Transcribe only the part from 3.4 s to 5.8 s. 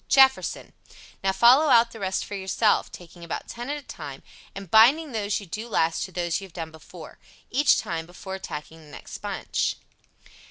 ten at a time, and binding those you do